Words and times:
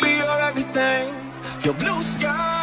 be 0.00 0.16
your 0.16 0.40
everything, 0.40 1.14
your 1.62 1.74
blue 1.74 2.02
sky. 2.02 2.60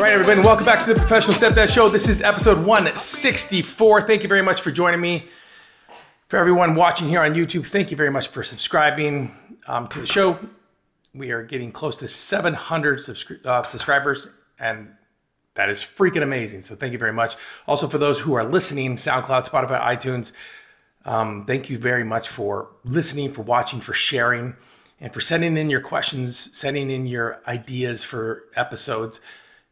All 0.00 0.06
right, 0.06 0.14
everybody, 0.14 0.40
welcome 0.40 0.64
back 0.64 0.82
to 0.86 0.94
the 0.94 0.98
Professional 0.98 1.34
Stepdad 1.34 1.70
Show. 1.70 1.90
This 1.90 2.08
is 2.08 2.22
episode 2.22 2.64
164. 2.64 4.02
Thank 4.02 4.22
you 4.22 4.30
very 4.30 4.40
much 4.40 4.62
for 4.62 4.70
joining 4.70 4.98
me. 4.98 5.28
For 6.28 6.38
everyone 6.38 6.74
watching 6.74 7.06
here 7.06 7.20
on 7.20 7.34
YouTube, 7.34 7.66
thank 7.66 7.90
you 7.90 7.98
very 7.98 8.10
much 8.10 8.28
for 8.28 8.42
subscribing 8.42 9.36
um, 9.66 9.88
to 9.88 10.00
the 10.00 10.06
show. 10.06 10.38
We 11.12 11.32
are 11.32 11.42
getting 11.42 11.70
close 11.70 11.98
to 11.98 12.08
700 12.08 12.98
subscri- 12.98 13.44
uh, 13.44 13.62
subscribers, 13.64 14.28
and 14.58 14.88
that 15.54 15.68
is 15.68 15.82
freaking 15.82 16.22
amazing. 16.22 16.62
So 16.62 16.76
thank 16.76 16.94
you 16.94 16.98
very 16.98 17.12
much. 17.12 17.36
Also, 17.66 17.86
for 17.86 17.98
those 17.98 18.18
who 18.18 18.32
are 18.32 18.44
listening, 18.44 18.96
SoundCloud, 18.96 19.50
Spotify, 19.50 19.82
iTunes, 19.82 20.32
um, 21.04 21.44
thank 21.46 21.70
you 21.70 21.78
very 21.78 22.04
much 22.04 22.28
for 22.28 22.68
listening, 22.84 23.32
for 23.32 23.42
watching, 23.42 23.80
for 23.80 23.92
sharing, 23.92 24.54
and 25.00 25.12
for 25.12 25.20
sending 25.20 25.56
in 25.56 25.70
your 25.70 25.80
questions, 25.80 26.36
sending 26.56 26.90
in 26.90 27.06
your 27.06 27.40
ideas 27.46 28.04
for 28.04 28.44
episodes. 28.54 29.20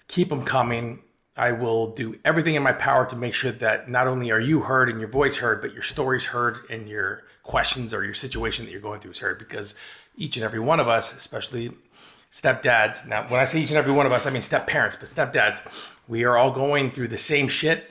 Keep 0.09 0.31
them 0.31 0.45
coming. 0.45 1.01
I 1.37 1.53
will 1.53 1.93
do 1.93 2.19
everything 2.25 2.57
in 2.57 2.63
my 2.63 2.73
power 2.73 3.07
to 3.07 3.15
make 3.15 3.35
sure 3.35 3.53
that 3.53 3.89
not 3.89 4.09
only 4.09 4.31
are 4.33 4.41
you 4.41 4.61
heard 4.61 4.89
and 4.89 4.99
your 4.99 5.09
voice 5.09 5.37
heard, 5.37 5.61
but 5.61 5.73
your 5.73 5.83
stories 5.83 6.27
heard 6.27 6.59
and 6.71 6.89
your 6.89 7.25
questions 7.45 7.95
or 7.95 8.05
your 8.05 8.15
situation 8.15 8.65
that 8.65 8.73
you're 8.73 8.81
going 8.81 9.01
through 9.01 9.13
is 9.13 9.21
heard 9.21 9.39
because 9.39 9.75
each 10.17 10.37
and 10.37 10.45
every 10.45 10.59
one 10.59 10.81
of 10.81 10.89
us, 10.89 11.17
especially 11.17 11.73
stepdads, 12.33 13.07
now 13.07 13.27
when 13.29 13.41
I 13.41 13.45
say 13.45 13.61
each 13.61 13.71
and 13.71 13.79
every 13.79 13.93
one 13.93 14.05
of 14.05 14.13
us, 14.13 14.27
I 14.27 14.31
mean 14.31 14.43
step 14.43 14.67
parents, 14.67 14.97
but 14.97 15.09
stepdads, 15.09 15.61
we 16.09 16.25
are 16.25 16.37
all 16.37 16.51
going 16.51 16.91
through 16.91 17.09
the 17.09 17.19
same 17.19 17.49
shit. 17.49 17.88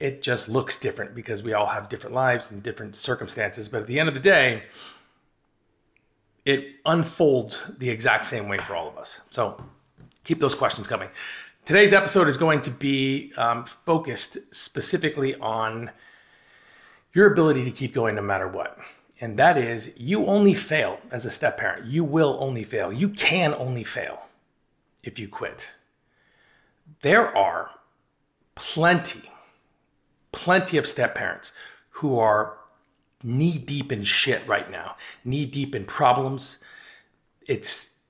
It 0.00 0.22
just 0.22 0.48
looks 0.48 0.78
different 0.78 1.14
because 1.14 1.42
we 1.42 1.52
all 1.52 1.66
have 1.66 1.88
different 1.88 2.14
lives 2.14 2.50
and 2.50 2.62
different 2.62 2.94
circumstances. 2.94 3.68
But 3.68 3.82
at 3.82 3.86
the 3.86 3.98
end 3.98 4.08
of 4.08 4.14
the 4.14 4.20
day, 4.20 4.62
it 6.44 6.76
unfolds 6.86 7.76
the 7.78 7.90
exact 7.90 8.26
same 8.26 8.48
way 8.48 8.58
for 8.58 8.74
all 8.74 8.88
of 8.88 8.96
us. 8.96 9.20
So 9.30 9.62
keep 10.24 10.40
those 10.40 10.54
questions 10.54 10.86
coming. 10.86 11.08
Today's 11.64 11.92
episode 11.92 12.28
is 12.28 12.36
going 12.36 12.62
to 12.62 12.70
be 12.70 13.32
um, 13.36 13.66
focused 13.66 14.54
specifically 14.54 15.34
on 15.34 15.90
your 17.12 17.30
ability 17.30 17.64
to 17.64 17.70
keep 17.70 17.92
going 17.92 18.14
no 18.14 18.22
matter 18.22 18.48
what. 18.48 18.78
And 19.20 19.36
that 19.38 19.58
is, 19.58 19.92
you 19.96 20.26
only 20.26 20.54
fail 20.54 21.00
as 21.10 21.26
a 21.26 21.30
step 21.30 21.58
parent. 21.58 21.86
You 21.86 22.04
will 22.04 22.38
only 22.40 22.62
fail. 22.62 22.92
You 22.92 23.08
can 23.08 23.52
only 23.52 23.84
fail 23.84 24.22
if 25.02 25.18
you 25.18 25.28
quit. 25.28 25.72
There 27.02 27.36
are 27.36 27.70
plenty, 28.54 29.30
plenty 30.32 30.76
of 30.76 30.86
step 30.86 31.14
parents 31.14 31.52
who 31.90 32.18
are 32.18 32.58
knee 33.22 33.58
deep 33.58 33.92
in 33.92 34.02
shit 34.02 34.46
right 34.46 34.70
now, 34.70 34.96
knee 35.24 35.46
deep 35.46 35.74
in 35.74 35.84
problems. 35.84 36.58
It's 37.46 38.00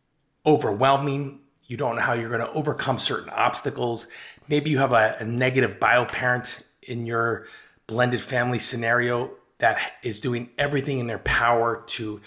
overwhelming. 0.44 1.40
You 1.64 1.76
don't 1.76 1.96
know 1.96 2.02
how 2.02 2.14
you're 2.14 2.28
going 2.28 2.40
to 2.40 2.52
overcome 2.52 2.98
certain 2.98 3.30
obstacles. 3.30 4.08
Maybe 4.48 4.70
you 4.70 4.78
have 4.78 4.92
a, 4.92 5.16
a 5.20 5.24
negative 5.24 5.78
bio 5.78 6.04
parent 6.04 6.62
in 6.82 7.06
your 7.06 7.46
blended 7.86 8.20
family 8.20 8.58
scenario 8.58 9.30
that 9.58 9.94
is 10.02 10.20
doing 10.20 10.50
everything 10.56 10.98
in 10.98 11.06
their 11.06 11.18
power 11.18 11.82
to 11.86 12.20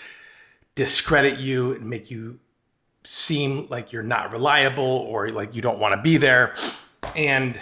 discredit 0.75 1.39
you 1.39 1.73
and 1.73 1.86
make 1.86 2.12
you 2.12 2.39
seem 3.03 3.67
like 3.69 3.92
you're 3.92 4.03
not 4.03 4.31
reliable 4.31 4.84
or 4.84 5.30
like 5.30 5.56
you 5.56 5.62
don't 5.62 5.80
want 5.80 5.95
to 5.95 6.02
be 6.02 6.17
there. 6.17 6.56
And 7.16 7.58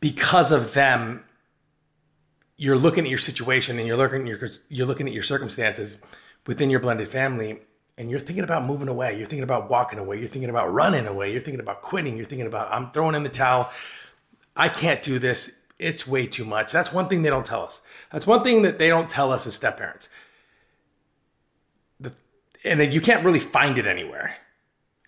because 0.00 0.50
of 0.50 0.74
them, 0.74 1.24
you're 2.56 2.76
looking 2.76 3.04
at 3.04 3.10
your 3.10 3.18
situation 3.18 3.78
and 3.78 3.86
you're 3.86 3.96
looking 3.96 4.22
at 4.22 4.40
your 4.40 4.50
you're 4.68 4.86
looking 4.86 5.06
at 5.06 5.14
your 5.14 5.22
circumstances 5.22 6.02
within 6.46 6.70
your 6.70 6.80
blended 6.80 7.08
family 7.08 7.60
and 7.96 8.10
you're 8.10 8.18
thinking 8.18 8.44
about 8.44 8.64
moving 8.64 8.88
away. 8.88 9.16
You're 9.18 9.26
thinking 9.26 9.44
about 9.44 9.68
walking 9.68 9.98
away. 9.98 10.18
You're 10.18 10.28
thinking 10.28 10.48
about 10.50 10.72
running 10.72 11.06
away. 11.06 11.32
You're 11.32 11.42
thinking 11.42 11.60
about 11.60 11.82
quitting. 11.82 12.16
You're 12.16 12.26
thinking 12.26 12.46
about 12.46 12.72
i'm 12.72 12.90
throwing 12.92 13.14
in 13.14 13.22
the 13.22 13.28
towel. 13.28 13.70
I 14.56 14.68
can't 14.68 15.02
do 15.02 15.18
this. 15.18 15.60
It's 15.78 16.06
way 16.06 16.26
too 16.26 16.44
much. 16.44 16.72
That's 16.72 16.92
one 16.92 17.08
thing 17.08 17.22
they 17.22 17.30
don't 17.30 17.44
tell 17.44 17.62
us. 17.62 17.82
That's 18.10 18.26
one 18.26 18.42
thing 18.42 18.62
that 18.62 18.78
they 18.78 18.88
don't 18.88 19.08
tell 19.08 19.32
us 19.32 19.46
as 19.46 19.54
step 19.54 19.78
parents. 19.78 20.08
The, 21.98 22.14
and 22.64 22.92
you 22.92 23.00
can't 23.00 23.24
really 23.24 23.38
find 23.38 23.78
it 23.78 23.86
anywhere. 23.86 24.36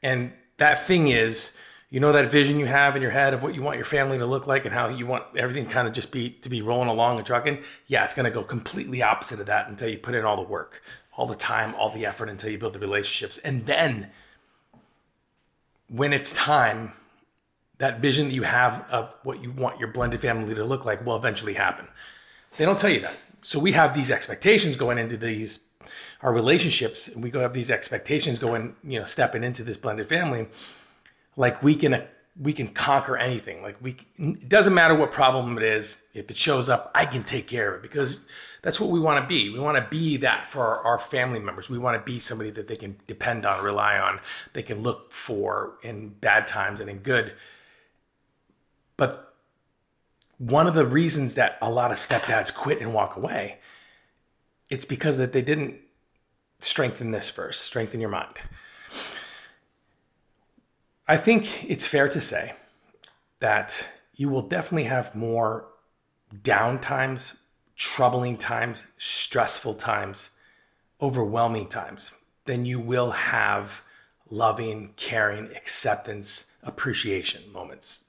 And 0.03 0.33
that 0.59 0.87
thing 0.87 1.09
is 1.09 1.56
you 1.92 2.00
know 2.00 2.12
that 2.12 2.30
vision 2.30 2.58
you 2.58 2.64
have 2.64 2.97
in 2.97 3.03
your 3.03 3.10
head 3.10 3.34
of 3.34 3.42
what 3.42 3.54
you 3.54 3.60
want 3.60 3.76
your 3.76 3.84
family 3.84 4.16
to 4.16 4.25
look 4.25 4.47
like 4.47 4.64
and 4.64 4.72
how 4.72 4.88
you 4.88 5.06
want 5.06 5.25
everything 5.36 5.66
kind 5.66 5.86
of 5.86 5.92
just 5.92 6.10
be 6.10 6.30
to 6.30 6.48
be 6.48 6.62
rolling 6.62 6.88
along 6.88 7.19
and 7.19 7.26
trucking? 7.26 7.58
Yeah 7.86 8.03
it's 8.03 8.14
going 8.14 8.25
to 8.25 8.30
go 8.30 8.42
completely 8.42 9.03
opposite 9.03 9.38
of 9.41 9.47
that 9.47 9.69
until 9.69 9.91
you 9.91 9.98
put 9.98 10.14
in 10.14 10.25
all 10.25 10.36
the 10.36 10.42
work 10.42 10.82
all 11.19 11.26
the 11.26 11.36
time 11.36 11.75
all 11.75 11.91
the 11.91 12.06
effort 12.06 12.30
until 12.30 12.50
you 12.50 12.56
build 12.56 12.72
the 12.72 12.78
relationships. 12.78 13.36
And 13.36 13.66
then 13.66 14.08
when 15.88 16.14
it's 16.14 16.32
time 16.32 16.94
that 17.76 18.00
vision 18.00 18.28
that 18.28 18.34
you 18.34 18.44
have 18.44 18.86
of 18.91 19.14
what 19.22 19.42
you 19.42 19.50
want 19.50 19.78
your 19.78 19.88
blended 19.88 20.22
family 20.22 20.54
to 20.54 20.64
look 20.64 20.86
like 20.86 21.04
will 21.04 21.16
eventually 21.16 21.53
happen. 21.53 21.86
They 22.56 22.64
don't 22.64 22.78
tell 22.78 22.91
you 22.91 23.00
that. 23.00 23.16
So 23.42 23.59
we 23.59 23.72
have 23.72 23.92
these 23.92 24.10
expectations 24.10 24.76
going 24.76 24.97
into 24.97 25.19
these 25.19 25.60
our 26.22 26.32
relationships 26.32 27.09
and 27.09 27.22
we 27.22 27.30
go 27.30 27.41
have 27.41 27.53
these 27.53 27.70
expectations 27.70 28.38
going 28.38 28.76
you 28.82 28.98
know 28.98 29.04
stepping 29.04 29.44
into 29.44 29.62
this 29.62 29.76
blended 29.76 30.09
family 30.09 30.47
like 31.37 31.62
we 31.62 31.75
can 31.75 32.04
we 32.41 32.53
can 32.53 32.69
conquer 32.69 33.16
anything. 33.16 33.62
Like 33.62 33.76
we 33.81 33.97
it 34.16 34.48
doesn't 34.48 34.75
matter 34.75 34.94
what 34.94 35.12
problem 35.12 35.56
it 35.59 35.65
is 35.65 36.04
if 36.15 36.31
it 36.31 36.37
shows 36.37 36.69
up 36.69 36.91
i 36.94 37.06
can 37.06 37.25
take 37.25 37.47
care 37.47 37.72
of 37.72 37.76
it 37.76 37.82
because 37.82 38.20
that's 38.62 38.78
what 38.78 38.91
we 38.91 39.00
want 39.00 39.22
to 39.22 39.26
be. 39.26 39.50
We 39.50 39.59
want 39.59 39.76
to 39.76 39.91
be 39.91 40.19
that 40.19 40.47
for 40.47 40.65
our, 40.65 40.92
our 40.92 40.98
family 40.98 41.41
members. 41.41 41.69
We 41.69 41.78
want 41.78 41.97
to 41.97 42.12
be 42.12 42.21
somebody 42.21 42.50
that 42.50 42.69
they 42.69 42.76
can 42.76 42.97
depend 43.09 43.44
on 43.44 43.62
rely 43.65 43.98
on 43.98 44.21
they 44.53 44.62
can 44.62 44.82
look 44.82 45.10
for 45.10 45.75
in 45.82 46.10
bad 46.10 46.47
times 46.47 46.81
and 46.81 46.88
in 46.88 46.98
good. 46.98 47.32
But 48.97 49.34
one 50.38 50.66
of 50.66 50.75
the 50.75 50.87
reasons 50.87 51.34
that 51.34 51.59
a 51.60 51.71
lot 51.71 51.92
of 51.92 51.98
stepdads 51.98 52.54
quit 52.54 52.81
and 52.81 52.92
walk 52.92 53.16
away 53.16 53.59
it's 54.71 54.84
because 54.84 55.19
that 55.19 55.32
they 55.32 55.42
didn't 55.42 55.76
strengthen 56.60 57.10
this 57.10 57.28
first 57.28 57.62
strengthen 57.62 58.00
your 58.00 58.10
mind 58.10 58.34
I 61.09 61.17
think 61.17 61.69
it's 61.69 61.87
fair 61.87 62.09
to 62.09 62.21
say 62.21 62.55
that 63.41 63.89
you 64.15 64.29
will 64.29 64.43
definitely 64.43 64.85
have 64.85 65.15
more 65.15 65.67
down 66.43 66.81
times, 66.81 67.35
troubling 67.77 68.37
times, 68.37 68.87
stressful 68.99 69.75
times, 69.75 70.31
overwhelming 71.01 71.69
times 71.69 72.13
than 72.45 72.65
you 72.65 72.79
will 72.79 73.11
have 73.11 73.83
loving, 74.31 74.95
caring, 74.97 75.47
acceptance, 75.57 76.53
appreciation 76.63 77.53
moments. 77.53 78.09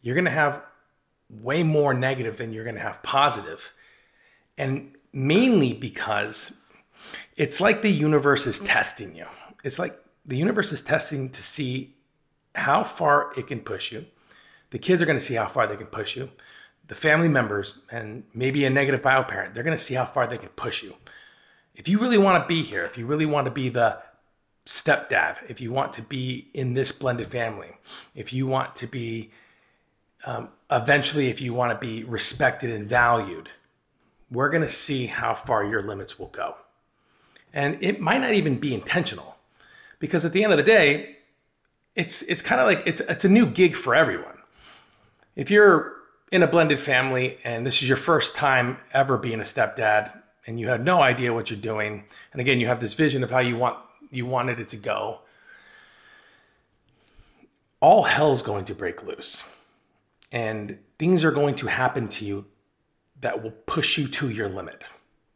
You're 0.00 0.14
going 0.14 0.24
to 0.24 0.30
have 0.30 0.62
way 1.28 1.62
more 1.62 1.92
negative 1.92 2.38
than 2.38 2.52
you're 2.52 2.64
going 2.64 2.76
to 2.76 2.82
have 2.82 3.02
positive. 3.02 3.72
And 4.56 4.94
mainly 5.12 5.72
because 5.72 6.56
it's 7.36 7.60
like 7.60 7.82
the 7.82 7.90
universe 7.90 8.46
is 8.46 8.60
testing 8.60 9.14
you. 9.14 9.26
It's 9.64 9.78
like 9.78 9.98
the 10.28 10.36
universe 10.36 10.72
is 10.72 10.80
testing 10.80 11.30
to 11.30 11.42
see 11.42 11.96
how 12.54 12.84
far 12.84 13.32
it 13.36 13.46
can 13.46 13.60
push 13.60 13.90
you. 13.90 14.06
The 14.70 14.78
kids 14.78 15.00
are 15.00 15.06
going 15.06 15.18
to 15.18 15.24
see 15.24 15.34
how 15.34 15.46
far 15.46 15.66
they 15.66 15.76
can 15.76 15.86
push 15.86 16.16
you. 16.16 16.30
The 16.86 16.94
family 16.94 17.28
members 17.28 17.78
and 17.90 18.24
maybe 18.34 18.64
a 18.64 18.70
negative 18.70 19.02
bio 19.02 19.22
parent, 19.22 19.54
they're 19.54 19.64
going 19.64 19.76
to 19.76 19.82
see 19.82 19.94
how 19.94 20.04
far 20.04 20.26
they 20.26 20.38
can 20.38 20.50
push 20.50 20.82
you. 20.82 20.94
If 21.74 21.88
you 21.88 21.98
really 21.98 22.18
want 22.18 22.42
to 22.42 22.46
be 22.46 22.62
here, 22.62 22.84
if 22.84 22.98
you 22.98 23.06
really 23.06 23.26
want 23.26 23.46
to 23.46 23.50
be 23.50 23.70
the 23.70 23.98
stepdad, 24.66 25.38
if 25.48 25.60
you 25.60 25.72
want 25.72 25.94
to 25.94 26.02
be 26.02 26.48
in 26.52 26.74
this 26.74 26.92
blended 26.92 27.28
family, 27.28 27.70
if 28.14 28.32
you 28.32 28.46
want 28.46 28.76
to 28.76 28.86
be 28.86 29.30
um, 30.26 30.48
eventually, 30.70 31.28
if 31.28 31.40
you 31.40 31.54
want 31.54 31.72
to 31.72 31.86
be 31.86 32.04
respected 32.04 32.70
and 32.70 32.86
valued, 32.88 33.48
we're 34.30 34.50
going 34.50 34.62
to 34.62 34.68
see 34.68 35.06
how 35.06 35.34
far 35.34 35.64
your 35.64 35.80
limits 35.80 36.18
will 36.18 36.26
go. 36.26 36.56
And 37.54 37.78
it 37.80 38.00
might 38.00 38.20
not 38.20 38.34
even 38.34 38.58
be 38.58 38.74
intentional 38.74 39.37
because 39.98 40.24
at 40.24 40.32
the 40.32 40.42
end 40.44 40.52
of 40.52 40.58
the 40.58 40.64
day, 40.64 41.16
it's 41.94 42.22
it's 42.22 42.42
kind 42.42 42.60
of 42.60 42.66
like 42.66 42.82
it's 42.86 43.00
it's 43.02 43.24
a 43.24 43.28
new 43.28 43.46
gig 43.46 43.76
for 43.76 43.94
everyone. 43.94 44.38
If 45.36 45.50
you're 45.50 45.94
in 46.30 46.42
a 46.42 46.46
blended 46.46 46.78
family 46.78 47.38
and 47.44 47.66
this 47.66 47.82
is 47.82 47.88
your 47.88 47.96
first 47.96 48.36
time 48.36 48.78
ever 48.92 49.16
being 49.16 49.40
a 49.40 49.44
stepdad 49.44 50.12
and 50.46 50.60
you 50.60 50.68
have 50.68 50.82
no 50.82 51.02
idea 51.02 51.32
what 51.32 51.50
you're 51.50 51.60
doing, 51.60 52.04
and 52.32 52.40
again 52.40 52.60
you 52.60 52.66
have 52.66 52.80
this 52.80 52.94
vision 52.94 53.24
of 53.24 53.30
how 53.30 53.40
you 53.40 53.56
want 53.56 53.78
you 54.10 54.26
wanted 54.26 54.60
it 54.60 54.68
to 54.68 54.76
go, 54.76 55.20
all 57.80 58.04
hell's 58.04 58.42
going 58.42 58.64
to 58.66 58.74
break 58.74 59.02
loose. 59.02 59.44
And 60.30 60.78
things 60.98 61.24
are 61.24 61.30
going 61.30 61.54
to 61.56 61.66
happen 61.66 62.08
to 62.08 62.24
you 62.24 62.44
that 63.20 63.42
will 63.42 63.50
push 63.50 63.98
you 63.98 64.08
to 64.08 64.28
your 64.28 64.48
limit. 64.48 64.84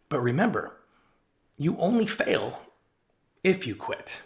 But 0.09 0.21
remember, 0.21 0.77
you 1.57 1.77
only 1.79 2.07
fail 2.07 2.61
if 3.43 3.67
you 3.67 3.75
quit. 3.75 4.23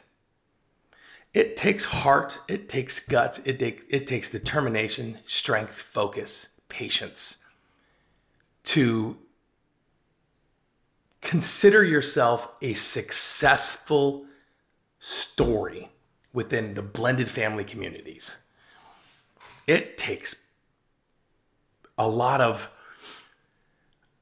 It 1.36 1.58
takes 1.58 1.84
heart, 1.84 2.38
it 2.48 2.70
takes 2.70 2.98
guts, 2.98 3.40
it, 3.40 3.58
take, 3.58 3.84
it 3.90 4.06
takes 4.06 4.30
determination, 4.30 5.18
strength, 5.26 5.78
focus, 5.78 6.48
patience 6.70 7.36
to 8.64 9.18
consider 11.20 11.84
yourself 11.84 12.48
a 12.62 12.72
successful 12.72 14.24
story 14.98 15.90
within 16.32 16.72
the 16.72 16.80
blended 16.80 17.28
family 17.28 17.64
communities. 17.64 18.38
It 19.66 19.98
takes 19.98 20.46
a 21.98 22.08
lot 22.08 22.40
of 22.40 22.70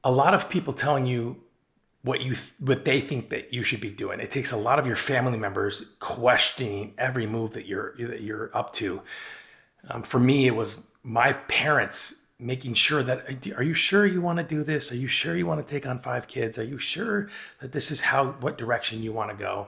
a 0.03 0.11
lot 0.11 0.33
of 0.33 0.49
people 0.49 0.73
telling 0.73 1.05
you 1.05 1.44
what 2.05 2.21
you 2.21 2.35
th- 2.35 2.53
what 2.59 2.85
they 2.85 3.01
think 3.01 3.29
that 3.29 3.51
you 3.51 3.63
should 3.63 3.81
be 3.81 3.89
doing. 3.89 4.19
It 4.19 4.31
takes 4.31 4.51
a 4.51 4.57
lot 4.57 4.79
of 4.79 4.87
your 4.87 4.95
family 4.95 5.37
members 5.37 5.87
questioning 5.99 6.93
every 6.97 7.25
move 7.25 7.53
that 7.53 7.65
you're 7.65 7.95
that 7.97 8.21
you're 8.21 8.51
up 8.53 8.71
to. 8.73 9.01
Um, 9.89 10.03
for 10.03 10.19
me, 10.19 10.47
it 10.47 10.55
was 10.55 10.87
my 11.03 11.33
parents 11.33 12.21
making 12.37 12.73
sure 12.73 13.01
that 13.01 13.47
are 13.57 13.63
you 13.63 13.73
sure 13.73 14.05
you 14.05 14.21
want 14.21 14.37
to 14.37 14.43
do 14.43 14.63
this? 14.63 14.91
Are 14.91 14.95
you 14.95 15.07
sure 15.07 15.35
you 15.35 15.47
want 15.47 15.65
to 15.65 15.73
take 15.73 15.87
on 15.87 15.99
five 15.99 16.27
kids? 16.27 16.57
Are 16.59 16.63
you 16.63 16.77
sure 16.77 17.29
that 17.59 17.71
this 17.71 17.91
is 17.91 18.01
how 18.01 18.31
what 18.33 18.57
direction 18.57 19.01
you 19.01 19.11
want 19.11 19.31
to 19.31 19.35
go? 19.35 19.67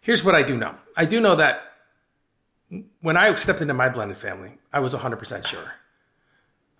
Here's 0.00 0.24
what 0.24 0.34
I 0.34 0.42
do 0.42 0.56
know. 0.56 0.74
I 0.96 1.04
do 1.04 1.20
know 1.20 1.36
that 1.36 1.72
when 3.00 3.16
I 3.16 3.34
stepped 3.36 3.60
into 3.60 3.74
my 3.74 3.88
blended 3.88 4.16
family, 4.16 4.52
I 4.72 4.80
was 4.80 4.94
100% 4.94 5.46
sure. 5.46 5.74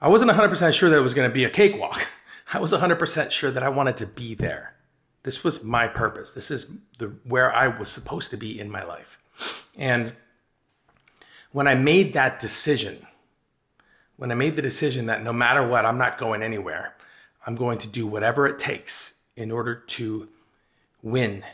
I 0.00 0.08
wasn't 0.08 0.30
100% 0.30 0.72
sure 0.72 0.88
that 0.88 0.96
it 0.96 1.02
was 1.02 1.12
going 1.12 1.28
to 1.28 1.34
be 1.34 1.44
a 1.44 1.50
cakewalk. 1.50 2.06
I 2.52 2.58
was 2.58 2.72
100% 2.72 3.30
sure 3.30 3.50
that 3.50 3.62
I 3.62 3.68
wanted 3.68 3.96
to 3.96 4.06
be 4.06 4.34
there. 4.34 4.74
This 5.22 5.44
was 5.44 5.62
my 5.62 5.86
purpose. 5.86 6.32
This 6.32 6.50
is 6.50 6.78
the 6.98 7.06
where 7.24 7.54
I 7.54 7.68
was 7.68 7.90
supposed 7.90 8.30
to 8.30 8.36
be 8.36 8.58
in 8.58 8.70
my 8.70 8.82
life. 8.82 9.18
And 9.76 10.14
when 11.52 11.68
I 11.68 11.74
made 11.74 12.14
that 12.14 12.40
decision, 12.40 13.06
when 14.16 14.32
I 14.32 14.34
made 14.34 14.56
the 14.56 14.62
decision 14.62 15.06
that 15.06 15.22
no 15.22 15.32
matter 15.32 15.66
what, 15.66 15.84
I'm 15.84 15.98
not 15.98 16.18
going 16.18 16.42
anywhere, 16.42 16.94
I'm 17.46 17.54
going 17.54 17.78
to 17.78 17.88
do 17.88 18.06
whatever 18.06 18.46
it 18.46 18.58
takes 18.58 19.20
in 19.36 19.50
order 19.50 19.74
to 19.74 20.28
win, 21.02 21.44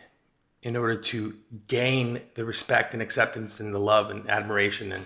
in 0.63 0.77
order 0.77 0.97
to 0.97 1.37
gain 1.69 2.23
the 2.35 2.45
respect 2.45 2.93
and 2.93 3.03
acceptance 3.03 3.61
and 3.61 3.75
the 3.75 3.79
love 3.79 4.11
and 4.11 4.29
admiration 4.31 4.93
and 4.93 5.05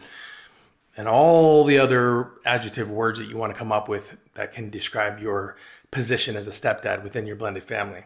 and 0.96 1.08
all 1.08 1.64
the 1.64 1.78
other 1.78 2.32
adjective 2.44 2.90
words 2.90 3.18
that 3.20 3.28
you 3.28 3.36
want 3.36 3.52
to 3.52 3.58
come 3.58 3.72
up 3.72 3.88
with 3.88 4.16
that 4.34 4.52
can 4.52 4.70
describe 4.70 5.20
your 5.20 5.56
position 5.90 6.36
as 6.36 6.46
a 6.48 6.52
stepdad 6.52 7.02
within 7.02 7.26
your 7.26 7.36
blended 7.36 7.64
family. 7.64 8.04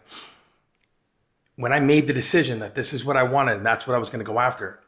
When 1.56 1.72
I 1.72 1.81
made 1.81 2.06
the 2.06 2.12
decision 2.12 2.58
that 2.60 2.75
this 2.75 2.92
is 2.92 3.04
what 3.04 3.16
I 3.16 3.22
wanted 3.22 3.58
and 3.58 3.66
that's 3.66 3.86
what 3.86 3.94
I 3.94 3.98
was 3.98 4.10
going 4.10 4.25
to 4.25 4.31
go 4.31 4.40
after, 4.40 4.81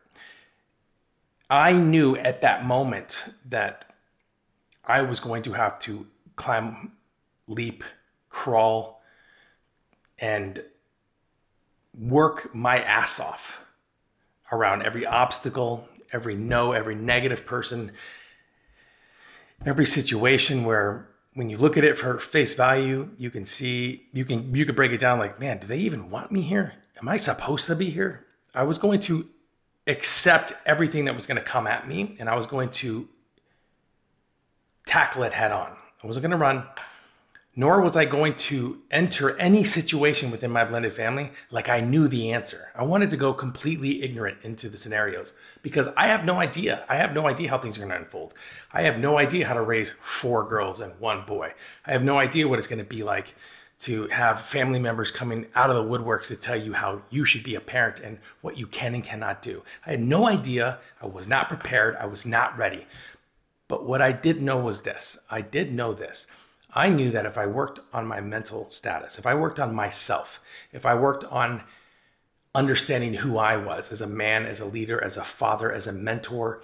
I 1.48 1.72
knew 1.72 2.16
at 2.16 2.40
that 2.40 2.64
moment 2.64 3.24
that 3.46 3.94
I 4.84 5.02
was 5.02 5.20
going 5.20 5.42
to 5.42 5.52
have 5.52 5.78
to 5.80 6.06
climb, 6.34 6.92
leap, 7.46 7.84
crawl, 8.30 9.02
and 10.18 10.62
work 11.98 12.54
my 12.54 12.82
ass 12.82 13.20
off 13.20 13.60
around 14.50 14.82
every 14.82 15.06
obstacle, 15.06 15.88
every 16.12 16.34
no, 16.34 16.72
every 16.72 16.94
negative 16.94 17.46
person, 17.46 17.92
every 19.64 19.86
situation 19.86 20.64
where 20.64 21.08
when 21.36 21.50
you 21.50 21.58
look 21.58 21.76
at 21.76 21.84
it 21.84 21.98
for 21.98 22.18
face 22.18 22.54
value, 22.54 23.10
you 23.18 23.30
can 23.30 23.44
see 23.44 24.06
you 24.14 24.24
can 24.24 24.54
you 24.54 24.64
could 24.64 24.74
break 24.74 24.92
it 24.92 24.98
down 24.98 25.18
like, 25.18 25.38
man, 25.38 25.58
do 25.58 25.66
they 25.66 25.76
even 25.76 26.08
want 26.10 26.32
me 26.32 26.40
here? 26.40 26.72
Am 27.00 27.08
I 27.08 27.18
supposed 27.18 27.66
to 27.66 27.76
be 27.76 27.90
here? 27.90 28.24
I 28.54 28.62
was 28.62 28.78
going 28.78 29.00
to 29.00 29.28
accept 29.86 30.54
everything 30.64 31.04
that 31.04 31.14
was 31.14 31.26
going 31.26 31.36
to 31.36 31.44
come 31.44 31.66
at 31.66 31.86
me 31.86 32.16
and 32.18 32.30
I 32.30 32.36
was 32.36 32.46
going 32.46 32.70
to 32.70 33.06
tackle 34.86 35.24
it 35.24 35.34
head 35.34 35.52
on. 35.52 35.76
I 36.02 36.06
wasn't 36.06 36.22
going 36.22 36.30
to 36.30 36.38
run 36.38 36.64
nor 37.58 37.80
was 37.80 37.96
I 37.96 38.04
going 38.04 38.34
to 38.34 38.82
enter 38.90 39.36
any 39.38 39.64
situation 39.64 40.30
within 40.30 40.50
my 40.50 40.64
blended 40.64 40.92
family 40.92 41.30
like 41.50 41.70
I 41.70 41.80
knew 41.80 42.06
the 42.06 42.32
answer. 42.32 42.68
I 42.76 42.84
wanted 42.84 43.08
to 43.10 43.16
go 43.16 43.32
completely 43.32 44.02
ignorant 44.02 44.38
into 44.42 44.68
the 44.68 44.76
scenarios 44.76 45.34
because 45.62 45.88
I 45.96 46.08
have 46.08 46.26
no 46.26 46.38
idea. 46.38 46.84
I 46.86 46.96
have 46.96 47.14
no 47.14 47.26
idea 47.26 47.48
how 47.48 47.58
things 47.58 47.78
are 47.78 47.80
going 47.80 47.90
to 47.90 47.96
unfold. 47.96 48.34
I 48.72 48.82
have 48.82 48.98
no 48.98 49.18
idea 49.18 49.46
how 49.46 49.54
to 49.54 49.62
raise 49.62 49.90
four 50.02 50.46
girls 50.46 50.80
and 50.80 50.92
one 51.00 51.24
boy. 51.24 51.54
I 51.86 51.92
have 51.92 52.04
no 52.04 52.18
idea 52.18 52.46
what 52.46 52.58
it's 52.58 52.68
going 52.68 52.78
to 52.78 52.84
be 52.84 53.02
like 53.02 53.34
to 53.78 54.06
have 54.08 54.42
family 54.42 54.78
members 54.78 55.10
coming 55.10 55.46
out 55.54 55.70
of 55.70 55.76
the 55.76 55.98
woodworks 55.98 56.28
to 56.28 56.36
tell 56.36 56.56
you 56.56 56.74
how 56.74 57.02
you 57.10 57.24
should 57.24 57.42
be 57.42 57.54
a 57.54 57.60
parent 57.60 58.00
and 58.00 58.18
what 58.42 58.58
you 58.58 58.66
can 58.66 58.94
and 58.94 59.04
cannot 59.04 59.42
do. 59.42 59.62
I 59.86 59.90
had 59.92 60.00
no 60.00 60.26
idea. 60.26 60.78
I 61.00 61.06
was 61.06 61.26
not 61.26 61.48
prepared. 61.48 61.96
I 61.96 62.06
was 62.06 62.26
not 62.26 62.56
ready. 62.56 62.86
But 63.68 63.86
what 63.86 64.00
I 64.00 64.12
did 64.12 64.42
know 64.42 64.58
was 64.58 64.82
this 64.82 65.24
I 65.30 65.40
did 65.40 65.72
know 65.72 65.94
this 65.94 66.26
I 66.76 66.90
knew 66.90 67.10
that 67.12 67.24
if 67.24 67.38
I 67.38 67.46
worked 67.46 67.80
on 67.94 68.06
my 68.06 68.20
mental 68.20 68.68
status, 68.70 69.18
if 69.18 69.26
I 69.26 69.34
worked 69.34 69.58
on 69.58 69.74
myself, 69.74 70.40
if 70.72 70.84
I 70.84 70.94
worked 70.94 71.24
on 71.24 71.62
understanding 72.54 73.14
who 73.14 73.38
I 73.38 73.56
was 73.56 73.90
as 73.90 74.02
a 74.02 74.06
man, 74.06 74.44
as 74.44 74.60
a 74.60 74.66
leader, 74.66 75.02
as 75.02 75.16
a 75.16 75.24
father, 75.24 75.72
as 75.72 75.86
a 75.86 75.92
mentor, 75.92 76.62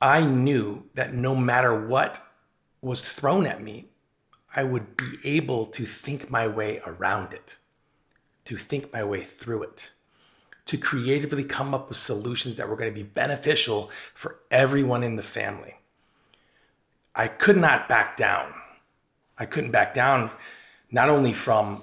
I 0.00 0.24
knew 0.24 0.84
that 0.94 1.14
no 1.14 1.36
matter 1.36 1.86
what 1.86 2.26
was 2.82 3.00
thrown 3.00 3.46
at 3.46 3.62
me, 3.62 3.86
I 4.54 4.64
would 4.64 4.96
be 4.96 5.18
able 5.24 5.66
to 5.66 5.84
think 5.84 6.28
my 6.28 6.48
way 6.48 6.80
around 6.84 7.32
it, 7.32 7.56
to 8.46 8.56
think 8.56 8.92
my 8.92 9.04
way 9.04 9.22
through 9.22 9.62
it, 9.62 9.90
to 10.66 10.76
creatively 10.76 11.44
come 11.44 11.72
up 11.72 11.88
with 11.88 11.98
solutions 11.98 12.56
that 12.56 12.68
were 12.68 12.76
going 12.76 12.92
to 12.92 13.00
be 13.00 13.08
beneficial 13.08 13.90
for 14.12 14.40
everyone 14.50 15.04
in 15.04 15.14
the 15.14 15.22
family. 15.22 15.76
I 17.14 17.28
could 17.28 17.56
not 17.56 17.88
back 17.88 18.16
down. 18.16 18.52
I 19.38 19.46
couldn't 19.46 19.70
back 19.70 19.94
down 19.94 20.30
not 20.90 21.08
only 21.08 21.32
from 21.32 21.82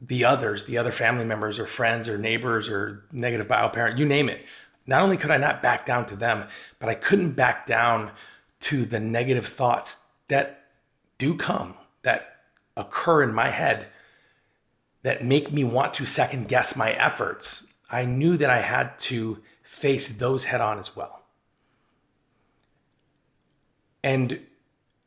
the 0.00 0.24
others, 0.24 0.64
the 0.64 0.78
other 0.78 0.92
family 0.92 1.24
members 1.24 1.58
or 1.58 1.66
friends 1.66 2.08
or 2.08 2.18
neighbors 2.18 2.68
or 2.68 3.04
negative 3.12 3.48
bio 3.48 3.68
parent, 3.68 3.98
you 3.98 4.06
name 4.06 4.28
it. 4.28 4.44
Not 4.86 5.02
only 5.02 5.16
could 5.16 5.30
I 5.30 5.36
not 5.36 5.62
back 5.62 5.84
down 5.86 6.06
to 6.06 6.16
them, 6.16 6.46
but 6.78 6.88
I 6.88 6.94
couldn't 6.94 7.32
back 7.32 7.66
down 7.66 8.12
to 8.60 8.84
the 8.84 9.00
negative 9.00 9.46
thoughts 9.46 10.04
that 10.28 10.64
do 11.18 11.36
come, 11.36 11.74
that 12.02 12.36
occur 12.76 13.22
in 13.22 13.34
my 13.34 13.48
head, 13.48 13.88
that 15.02 15.24
make 15.24 15.52
me 15.52 15.64
want 15.64 15.94
to 15.94 16.06
second 16.06 16.48
guess 16.48 16.76
my 16.76 16.92
efforts. 16.92 17.66
I 17.90 18.04
knew 18.04 18.36
that 18.36 18.50
I 18.50 18.60
had 18.60 18.98
to 19.00 19.42
face 19.62 20.08
those 20.08 20.44
head 20.44 20.60
on 20.60 20.78
as 20.78 20.94
well. 20.94 21.22
And 24.06 24.38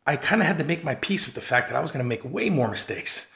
I 0.06 0.18
kind 0.18 0.42
of 0.42 0.48
had 0.50 0.58
to 0.58 0.66
make 0.66 0.84
my 0.84 0.96
peace 0.96 1.26
with 1.26 1.34
the 1.34 1.40
fact 1.40 1.70
that 1.70 1.78
I 1.78 1.80
was 1.80 1.94
going 1.94 2.04
to 2.04 2.10
make 2.10 2.26
way 2.26 2.50
more 2.50 2.70
mistakes 2.70 3.32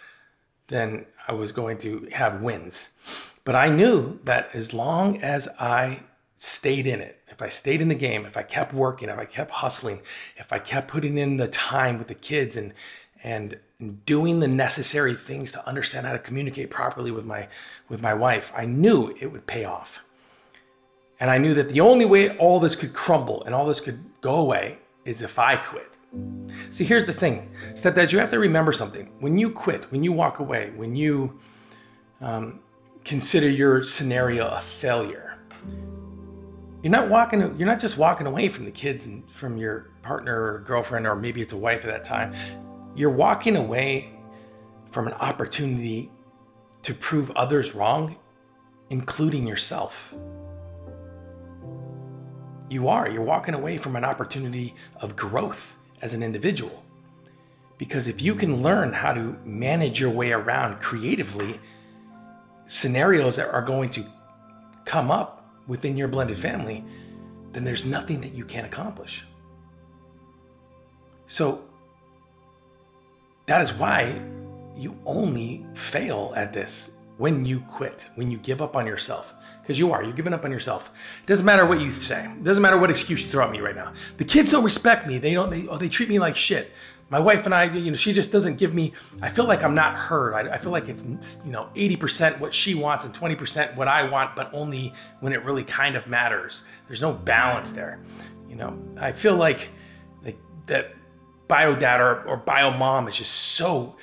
than 0.68 1.06
I 1.26 1.32
was 1.32 1.54
going 1.54 1.78
to 1.78 2.06
have 2.12 2.42
wins. 2.42 3.00
But 3.46 3.56
I 3.56 3.70
knew 3.70 4.20
that 4.26 4.50
as 4.54 4.74
long 4.74 5.22
as 5.22 5.48
I 5.62 6.02
stayed 6.36 6.86
in 6.86 7.00
it, 7.00 7.18
if 7.30 7.42
I 7.42 7.48
stayed 7.48 7.80
in 7.80 7.88
the 7.88 7.96
game, 7.96 8.26
if 8.26 8.36
I 8.36 8.44
kept 8.44 8.74
working, 8.74 9.08
if 9.08 9.18
I 9.18 9.24
kept 9.24 9.52
hustling, 9.52 10.02
if 10.36 10.52
I 10.52 10.60
kept 10.60 10.90
putting 10.90 11.18
in 11.18 11.38
the 11.38 11.48
time 11.48 11.98
with 11.98 12.10
the 12.10 12.16
kids 12.16 12.58
and 12.58 12.74
and 13.24 13.58
doing 14.06 14.42
the 14.42 14.50
necessary 14.50 15.16
things 15.16 15.54
to 15.54 15.66
understand 15.66 16.06
how 16.06 16.12
to 16.12 16.20
communicate 16.20 16.70
properly 16.70 17.12
with 17.12 17.24
my 17.24 17.48
with 17.88 18.02
my 18.02 18.14
wife, 18.14 18.52
I 18.54 18.66
knew 18.66 19.16
it 19.22 19.28
would 19.28 19.48
pay 19.48 19.64
off. 19.64 20.02
And 21.22 21.32
I 21.32 21.38
knew 21.38 21.54
that 21.54 21.70
the 21.70 21.80
only 21.80 22.04
way 22.04 22.38
all 22.38 22.60
this 22.60 22.76
could 22.76 22.94
crumble 22.94 23.46
and 23.46 23.56
all 23.56 23.66
this 23.66 23.80
could 23.80 24.04
go 24.20 24.36
away 24.36 24.80
is 25.06 25.22
if 25.22 25.40
I 25.40 25.58
quit. 25.58 25.98
See, 26.70 26.84
here's 26.84 27.06
the 27.06 27.14
thing, 27.14 27.52
stepdads, 27.74 28.12
you 28.12 28.20
have 28.20 28.30
to 28.32 28.40
remember 28.40 28.72
something. 28.72 29.12
When 29.20 29.38
you 29.38 29.50
quit, 29.50 29.92
when 29.92 30.04
you 30.04 30.12
walk 30.12 30.40
away, 30.40 30.72
when 30.76 30.96
you 30.96 31.40
um, 32.22 32.60
consider 33.04 33.50
your 33.50 33.84
scenario 33.84 34.48
a 34.48 34.62
failure, 34.62 35.40
you're 36.84 36.92
not 36.92 37.10
walking. 37.10 37.40
You're 37.58 37.68
not 37.68 37.80
just 37.80 37.98
walking 37.98 38.28
away 38.28 38.50
from 38.50 38.66
the 38.66 38.72
kids 38.72 39.06
and 39.06 39.30
from 39.32 39.58
your 39.58 39.92
partner 40.02 40.54
or 40.54 40.60
girlfriend, 40.60 41.08
or 41.08 41.16
maybe 41.16 41.42
it's 41.42 41.54
a 41.54 41.58
wife 41.58 41.86
at 41.86 41.92
that 41.92 42.04
time. 42.04 42.34
You're 42.94 43.10
walking 43.10 43.56
away 43.56 44.12
from 44.92 45.08
an 45.08 45.14
opportunity 45.14 46.12
to 46.82 46.94
prove 46.94 47.32
others 47.32 47.74
wrong, 47.74 48.18
including 48.90 49.48
yourself 49.48 50.14
you 52.70 52.88
are. 52.88 53.10
You're 53.10 53.22
walking 53.22 53.54
away 53.54 53.78
from 53.78 53.96
an 53.96 54.04
opportunity 54.04 54.76
of 55.02 55.16
growth 55.16 55.78
as 56.02 56.14
an 56.14 56.24
individual. 56.24 56.84
Because 57.78 58.08
if 58.08 58.22
you 58.22 58.36
can 58.36 58.62
learn 58.62 58.94
how 58.94 59.14
to 59.14 59.38
manage 59.46 60.00
your 60.00 60.10
way 60.10 60.32
around 60.32 60.80
creatively 60.80 61.60
scenarios 62.66 63.36
that 63.36 63.50
are 63.50 63.62
going 63.62 63.90
to 63.92 64.04
come 64.86 65.12
up 65.12 65.46
within 65.68 65.98
your 65.98 66.08
blended 66.08 66.38
family, 66.38 66.84
then 67.52 67.64
there's 67.64 67.86
nothing 67.86 68.22
that 68.22 68.34
you 68.34 68.46
can't 68.46 68.66
accomplish. 68.66 69.26
So 71.28 71.64
that 73.46 73.62
is 73.62 73.74
why 73.74 74.22
you 74.76 74.98
only 75.06 75.66
fail 75.74 76.34
at 76.36 76.54
this 76.54 76.92
when 77.18 77.46
you 77.46 77.60
quit, 77.62 78.08
when 78.16 78.32
you 78.32 78.38
give 78.38 78.62
up 78.62 78.76
on 78.76 78.88
yourself 78.88 79.34
because 79.64 79.80
you 79.80 79.94
are. 79.94 80.04
You're 80.04 80.14
giving 80.14 80.34
up 80.34 80.44
on 80.44 80.52
yourself. 80.52 80.92
It 81.24 81.26
doesn't 81.26 81.46
matter 81.46 81.66
what 81.66 81.80
you 81.80 81.90
say. 81.90 82.26
It 82.26 82.44
doesn't 82.44 82.62
matter 82.62 82.78
what 82.78 82.90
excuse 82.90 83.24
you 83.24 83.30
throw 83.30 83.46
at 83.46 83.52
me 83.52 83.62
right 83.62 83.76
now. 83.76 83.94
The 84.18 84.26
kids 84.26 84.52
don't 84.52 84.64
respect 84.64 85.08
me. 85.08 85.18
They 85.18 85.34
don't. 85.34 85.50
They, 85.50 85.68
oh, 85.68 85.78
they 85.78 85.88
treat 85.90 86.10
me 86.10 86.20
like 86.20 86.36
shit. 86.36 86.72
My 87.10 87.20
wife 87.20 87.46
and 87.46 87.54
I, 87.54 87.66
you 87.66 87.92
know, 87.92 87.98
she 87.98 88.12
just 88.12 88.32
doesn't 88.32 88.58
give 88.58 88.74
me, 88.74 88.94
I 89.22 89.30
feel 89.30 89.46
like 89.46 89.64
I'm 89.64 89.76
not 89.76 89.96
heard. 89.96 90.34
I, 90.34 90.56
I 90.56 90.58
feel 90.58 90.72
like 90.72 90.90
it's, 90.90 91.44
you 91.46 91.52
know, 91.52 91.70
80% 91.76 92.40
what 92.40 92.54
she 92.54 92.74
wants 92.74 93.06
and 93.06 93.14
20% 93.14 93.76
what 93.76 93.88
I 93.88 94.10
want, 94.10 94.36
but 94.36 94.50
only 94.52 94.94
when 95.20 95.32
it 95.32 95.44
really 95.44 95.64
kind 95.64 95.96
of 95.96 96.08
matters. 96.08 96.66
There's 96.88 97.02
no 97.02 97.14
balance 97.14 97.72
there. 97.72 98.00
You 98.50 98.56
know, 98.56 98.80
I 98.98 99.12
feel 99.12 99.36
like, 99.36 99.70
like 100.24 100.38
that 100.66 100.96
bio 101.48 101.76
dad 101.76 102.02
or, 102.02 102.24
or 102.24 102.38
bio 102.38 102.72
mom 102.72 103.08
is 103.08 103.18
just 103.18 103.34
so 103.34 103.96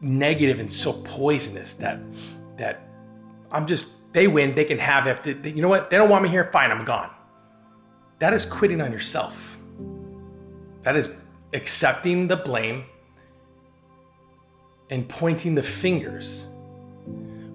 negative 0.00 0.58
and 0.58 0.72
so 0.72 0.94
poisonous 1.04 1.74
that, 1.74 2.00
that 2.56 2.88
I'm 3.50 3.66
just, 3.66 3.92
they 4.12 4.28
win, 4.28 4.54
they 4.54 4.64
can 4.64 4.78
have 4.78 5.06
if 5.06 5.22
they, 5.22 5.50
you 5.50 5.62
know 5.62 5.68
what, 5.68 5.90
they 5.90 5.96
don't 5.96 6.10
want 6.10 6.22
me 6.22 6.28
here, 6.28 6.50
fine, 6.52 6.70
I'm 6.70 6.84
gone. 6.84 7.10
That 8.18 8.32
is 8.32 8.44
quitting 8.44 8.80
on 8.80 8.92
yourself. 8.92 9.58
That 10.82 10.96
is 10.96 11.14
accepting 11.52 12.28
the 12.28 12.36
blame 12.36 12.84
and 14.90 15.08
pointing 15.08 15.54
the 15.54 15.62
fingers. 15.62 16.48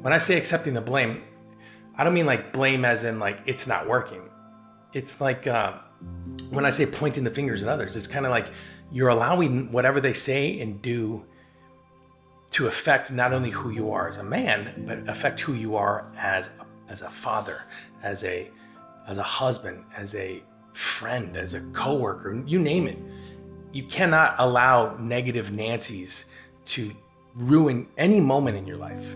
When 0.02 0.14
I 0.14 0.18
say 0.18 0.38
accepting 0.38 0.74
the 0.74 0.82
blame, 0.82 1.24
I 1.96 2.04
don't 2.04 2.14
mean 2.14 2.26
like 2.26 2.54
blame 2.54 2.86
as 2.86 3.04
in 3.04 3.20
like 3.20 3.40
it's 3.46 3.68
not 3.68 3.88
working. 3.88 4.22
It's 4.94 5.22
like 5.22 5.48
uh, 5.48 5.74
when 6.50 6.66
I 6.66 6.70
say 6.70 6.86
pointing 6.86 7.24
the 7.24 7.32
fingers 7.32 7.64
at 7.64 7.70
others, 7.70 7.96
it's 7.96 8.08
kind 8.08 8.26
of 8.26 8.32
like 8.32 8.48
you're 8.92 9.10
allowing 9.10 9.72
whatever 9.72 10.00
they 10.00 10.14
say 10.14 10.60
and 10.60 10.82
do 10.82 11.26
to 12.52 12.68
affect 12.68 13.12
not 13.12 13.34
only 13.34 13.50
who 13.50 13.70
you 13.70 13.92
are 13.92 14.08
as 14.08 14.18
a 14.18 14.24
man, 14.24 14.84
but 14.88 15.08
affect 15.10 15.40
who 15.40 15.54
you 15.54 15.76
are 15.76 16.06
as 16.18 16.50
as 16.90 17.02
a 17.02 17.10
father, 17.10 17.64
as 18.04 18.24
a 18.24 18.50
as 19.08 19.18
a 19.18 19.24
husband, 19.24 19.84
as 19.96 20.16
a 20.16 20.42
friend, 20.74 21.36
as 21.38 21.54
a 21.54 21.62
coworker, 21.72 22.42
you 22.46 22.60
name 22.60 22.88
it 22.88 22.98
you 23.78 23.84
cannot 23.84 24.36
allow 24.40 24.96
negative 24.98 25.52
Nancy's 25.52 26.34
to 26.66 26.92
ruin 27.36 27.88
any 27.98 28.20
moment 28.20 28.58
in 28.58 28.66
your 28.66 28.78
life. 28.78 29.16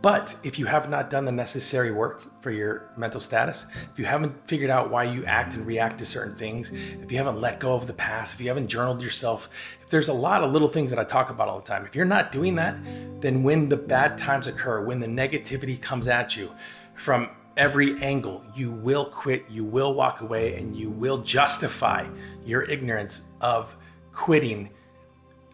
But 0.00 0.36
if 0.44 0.58
you 0.58 0.66
have 0.66 0.88
not 0.88 1.10
done 1.10 1.24
the 1.24 1.32
necessary 1.32 1.90
work 1.90 2.40
for 2.40 2.50
your 2.52 2.90
mental 2.96 3.20
status, 3.20 3.66
if 3.92 3.98
you 3.98 4.04
haven't 4.04 4.48
figured 4.48 4.70
out 4.70 4.90
why 4.90 5.04
you 5.04 5.24
act 5.24 5.54
and 5.54 5.66
react 5.66 5.98
to 5.98 6.06
certain 6.06 6.36
things, 6.36 6.72
if 6.72 7.10
you 7.10 7.18
haven't 7.18 7.40
let 7.40 7.58
go 7.58 7.74
of 7.74 7.86
the 7.88 7.92
past, 7.92 8.34
if 8.34 8.40
you 8.40 8.46
haven't 8.46 8.68
journaled 8.68 9.02
yourself, 9.02 9.50
if 9.82 9.90
there's 9.90 10.08
a 10.08 10.12
lot 10.12 10.44
of 10.44 10.52
little 10.52 10.68
things 10.68 10.90
that 10.90 11.00
I 11.00 11.04
talk 11.04 11.30
about 11.30 11.48
all 11.48 11.58
the 11.58 11.66
time, 11.66 11.84
if 11.84 11.96
you're 11.96 12.04
not 12.04 12.30
doing 12.30 12.54
that, 12.56 12.76
then 13.20 13.42
when 13.42 13.68
the 13.68 13.76
bad 13.76 14.16
times 14.16 14.46
occur, 14.46 14.84
when 14.84 15.00
the 15.00 15.06
negativity 15.06 15.80
comes 15.80 16.06
at 16.06 16.36
you 16.36 16.52
from 16.94 17.30
every 17.58 18.00
angle. 18.00 18.42
You 18.54 18.70
will 18.70 19.06
quit, 19.06 19.44
you 19.50 19.64
will 19.64 19.92
walk 19.92 20.22
away, 20.22 20.54
and 20.54 20.74
you 20.74 20.88
will 20.88 21.18
justify 21.18 22.06
your 22.46 22.62
ignorance 22.62 23.32
of 23.40 23.76
quitting 24.14 24.70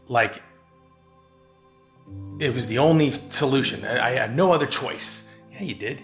like 0.07 0.43
it 2.39 2.53
was 2.53 2.67
the 2.67 2.79
only 2.79 3.11
solution. 3.13 3.85
I 3.85 4.11
had 4.11 4.37
no 4.37 4.53
other 4.53 4.67
choice. 4.67 5.29
Yeah, 5.53 5.63
you 5.63 5.75
did. 5.75 6.01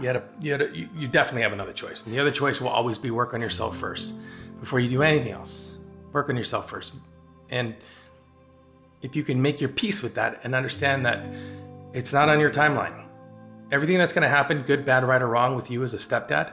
You 0.00 0.06
had 0.06 0.16
a, 0.16 0.24
you 0.40 0.52
had 0.52 0.62
a, 0.62 0.76
you 0.76 1.08
definitely 1.08 1.42
have 1.42 1.52
another 1.52 1.72
choice. 1.72 2.02
And 2.04 2.14
the 2.14 2.20
other 2.20 2.30
choice 2.30 2.60
will 2.60 2.68
always 2.68 2.98
be 2.98 3.10
work 3.10 3.34
on 3.34 3.40
yourself 3.40 3.76
first 3.76 4.14
before 4.60 4.80
you 4.80 4.88
do 4.88 5.02
anything 5.02 5.32
else. 5.32 5.76
Work 6.12 6.28
on 6.28 6.36
yourself 6.36 6.68
first. 6.68 6.94
And 7.50 7.74
if 9.02 9.14
you 9.14 9.22
can 9.22 9.40
make 9.40 9.60
your 9.60 9.68
peace 9.68 10.02
with 10.02 10.14
that 10.14 10.40
and 10.44 10.54
understand 10.54 11.04
that 11.06 11.24
it's 11.92 12.12
not 12.12 12.28
on 12.28 12.40
your 12.40 12.50
timeline, 12.50 13.04
everything 13.70 13.98
that's 13.98 14.12
going 14.12 14.22
to 14.22 14.28
happen, 14.28 14.62
good, 14.62 14.84
bad, 14.84 15.04
right, 15.04 15.20
or 15.20 15.28
wrong, 15.28 15.54
with 15.54 15.70
you 15.70 15.82
as 15.84 15.94
a 15.94 15.96
stepdad, 15.96 16.52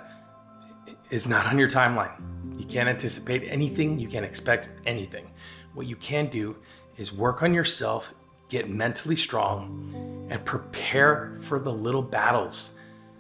is 1.10 1.28
not 1.28 1.46
on 1.46 1.58
your 1.58 1.68
timeline. 1.68 2.12
You 2.60 2.66
can't 2.66 2.90
anticipate 2.90 3.44
anything, 3.48 4.00
you 4.00 4.08
can't 4.08 4.26
expect 4.26 4.70
anything. 4.86 5.32
What 5.74 5.88
you 5.88 5.96
can 5.96 6.28
do 6.28 6.58
is 6.98 7.14
work 7.14 7.42
on 7.42 7.54
yourself, 7.54 8.14
get 8.52 8.70
mentally 8.70 9.16
strong, 9.16 10.28
and 10.30 10.44
prepare 10.46 11.38
for 11.40 11.58
the 11.58 11.72
little 11.72 12.02
battles 12.02 12.78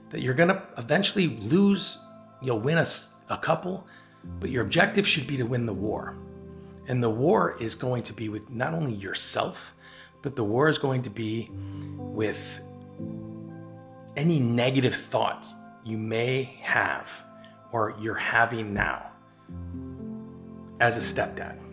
that 0.09 0.21
you're 0.21 0.33
going 0.33 0.49
to 0.49 0.61
eventually 0.77 1.27
lose. 1.39 1.97
You'll 2.41 2.59
win 2.59 2.77
a, 2.77 2.85
a 3.29 3.37
couple, 3.37 3.87
but 4.39 4.49
your 4.49 4.61
objective 4.61 5.07
should 5.07 5.25
be 5.27 5.37
to 5.37 5.43
win 5.43 5.65
the 5.65 5.73
war. 5.73 6.17
And 6.87 7.01
the 7.01 7.09
war 7.09 7.55
is 7.61 7.75
going 7.75 8.03
to 8.03 8.13
be 8.13 8.27
with 8.27 8.49
not 8.49 8.73
only 8.73 8.93
yourself, 8.93 9.73
but 10.21 10.35
the 10.35 10.43
war 10.43 10.67
is 10.67 10.77
going 10.77 11.01
to 11.03 11.09
be 11.09 11.49
with 11.97 12.59
any 14.17 14.37
negative 14.39 14.95
thought 14.95 15.47
you 15.85 15.97
may 15.97 16.43
have 16.61 17.09
or 17.71 17.95
you're 18.01 18.13
having 18.13 18.73
now 18.73 19.11
as 20.81 20.97
a 20.97 20.99
stepdad. 20.99 21.70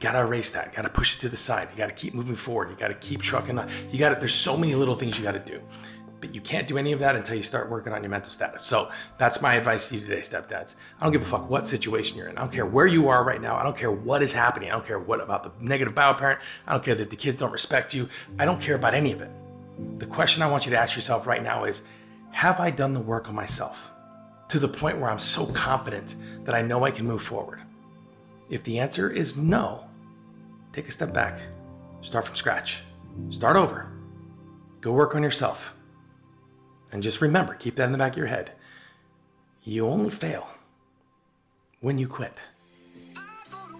Gotta 0.00 0.20
erase 0.20 0.50
that. 0.50 0.74
Gotta 0.74 0.88
push 0.88 1.16
it 1.16 1.20
to 1.20 1.28
the 1.28 1.36
side. 1.36 1.68
You 1.70 1.76
gotta 1.76 1.92
keep 1.92 2.14
moving 2.14 2.34
forward. 2.34 2.70
You 2.70 2.76
gotta 2.76 2.94
keep 2.94 3.20
trucking 3.20 3.58
on. 3.58 3.68
You 3.92 3.98
gotta, 3.98 4.16
there's 4.16 4.34
so 4.34 4.56
many 4.56 4.74
little 4.74 4.94
things 4.94 5.18
you 5.18 5.24
gotta 5.24 5.38
do. 5.38 5.60
But 6.20 6.34
you 6.34 6.40
can't 6.40 6.66
do 6.66 6.78
any 6.78 6.92
of 6.92 6.98
that 7.00 7.16
until 7.16 7.36
you 7.36 7.42
start 7.42 7.70
working 7.70 7.92
on 7.92 8.02
your 8.02 8.10
mental 8.10 8.30
status. 8.30 8.62
So 8.62 8.90
that's 9.18 9.40
my 9.40 9.54
advice 9.54 9.88
to 9.88 9.96
you 9.96 10.00
today, 10.00 10.20
stepdads. 10.20 10.76
I 11.00 11.04
don't 11.04 11.12
give 11.12 11.22
a 11.22 11.26
fuck 11.26 11.48
what 11.48 11.66
situation 11.66 12.16
you're 12.16 12.28
in. 12.28 12.36
I 12.36 12.40
don't 12.40 12.52
care 12.52 12.66
where 12.66 12.86
you 12.86 13.08
are 13.08 13.24
right 13.24 13.40
now. 13.40 13.56
I 13.56 13.62
don't 13.62 13.76
care 13.76 13.90
what 13.90 14.22
is 14.22 14.32
happening. 14.32 14.70
I 14.70 14.72
don't 14.72 14.86
care 14.86 14.98
what 14.98 15.20
about 15.20 15.44
the 15.44 15.52
negative 15.60 15.94
bio 15.94 16.14
parent. 16.14 16.40
I 16.66 16.72
don't 16.72 16.84
care 16.84 16.94
that 16.94 17.10
the 17.10 17.16
kids 17.16 17.38
don't 17.38 17.52
respect 17.52 17.94
you. 17.94 18.08
I 18.38 18.44
don't 18.44 18.60
care 18.60 18.76
about 18.76 18.94
any 18.94 19.12
of 19.12 19.20
it. 19.20 19.30
The 19.98 20.06
question 20.06 20.42
I 20.42 20.50
want 20.50 20.66
you 20.66 20.70
to 20.72 20.78
ask 20.78 20.94
yourself 20.94 21.26
right 21.26 21.42
now 21.42 21.64
is 21.64 21.86
Have 22.32 22.60
I 22.60 22.70
done 22.70 22.92
the 22.94 23.00
work 23.00 23.28
on 23.28 23.34
myself 23.34 23.90
to 24.48 24.58
the 24.58 24.68
point 24.68 24.98
where 24.98 25.10
I'm 25.10 25.18
so 25.18 25.46
confident 25.46 26.16
that 26.44 26.54
I 26.54 26.62
know 26.62 26.84
I 26.84 26.90
can 26.90 27.06
move 27.06 27.22
forward? 27.22 27.60
If 28.50 28.62
the 28.64 28.78
answer 28.78 29.08
is 29.08 29.36
no, 29.36 29.86
take 30.72 30.88
a 30.88 30.92
step 30.92 31.12
back, 31.12 31.40
start 32.02 32.26
from 32.26 32.36
scratch, 32.36 32.82
start 33.30 33.56
over, 33.56 33.90
go 34.80 34.92
work 34.92 35.14
on 35.14 35.22
yourself. 35.22 35.74
And 36.92 37.02
just 37.02 37.20
remember, 37.20 37.54
keep 37.54 37.76
that 37.76 37.84
in 37.84 37.92
the 37.92 37.98
back 37.98 38.12
of 38.12 38.18
your 38.18 38.26
head. 38.26 38.52
You 39.62 39.86
only 39.86 40.10
fail 40.10 40.48
when 41.80 41.98
you 41.98 42.08
quit. 42.08 42.40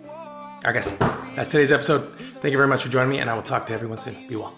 All 0.07 0.61
right, 0.65 0.75
guys, 0.75 0.91
that's 1.37 1.51
today's 1.51 1.73
episode. 1.73 2.13
Thank 2.15 2.53
you 2.53 2.59
very 2.59 2.69
much 2.69 2.83
for 2.83 2.91
joining 2.91 3.11
me, 3.11 3.19
and 3.19 3.31
I 3.31 3.35
will 3.35 3.43
talk 3.43 3.67
to 3.69 3.73
everyone 3.73 3.99
soon. 3.99 4.29
Be 4.29 4.37
well. 4.37 4.55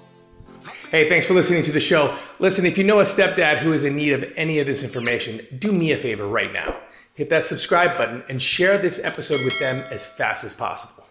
Hey, 0.90 1.08
thanks 1.08 1.26
for 1.26 1.32
listening 1.32 1.62
to 1.62 1.72
the 1.72 1.80
show. 1.80 2.14
Listen, 2.38 2.66
if 2.66 2.76
you 2.76 2.84
know 2.84 3.00
a 3.00 3.04
stepdad 3.04 3.58
who 3.58 3.72
is 3.72 3.84
in 3.84 3.96
need 3.96 4.12
of 4.12 4.30
any 4.36 4.58
of 4.58 4.66
this 4.66 4.82
information, 4.82 5.40
do 5.58 5.72
me 5.72 5.92
a 5.92 5.96
favor 5.96 6.26
right 6.26 6.52
now. 6.52 6.76
Hit 7.14 7.30
that 7.30 7.44
subscribe 7.44 7.96
button 7.96 8.22
and 8.28 8.42
share 8.42 8.76
this 8.78 9.02
episode 9.04 9.44
with 9.44 9.58
them 9.58 9.84
as 9.90 10.04
fast 10.04 10.44
as 10.44 10.52
possible. 10.52 11.01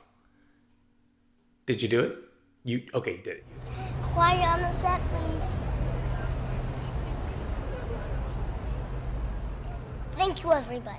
Did 1.71 1.83
you 1.83 1.87
do 1.87 2.01
it? 2.01 2.17
You 2.65 2.83
okay, 2.93 3.11
you 3.11 3.23
did 3.23 3.37
it. 3.37 3.45
Quiet 4.11 4.45
on 4.45 4.59
the 4.59 4.71
set, 4.73 4.99
please. 5.07 5.43
Thank 10.17 10.43
you, 10.43 10.51
everybody. 10.51 10.97